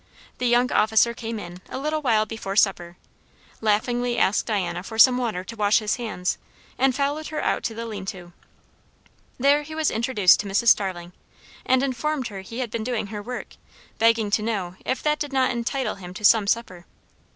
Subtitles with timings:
[0.39, 2.97] The young officer came in, a little while before supper;
[3.61, 6.39] laughingly asked Diana for some water to wash his hands;
[6.75, 8.33] and followed her out to the lean to.
[9.39, 10.69] There he was introduced to Mrs.
[10.69, 11.13] Starling,
[11.67, 13.57] and informed her he had been doing her work,
[13.99, 16.87] begging to know if that did not entitle him to some supper.